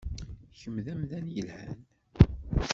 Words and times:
Kemm 0.59 0.75
d 0.85 0.87
amdan 0.93 1.25
yelhan. 1.35 1.73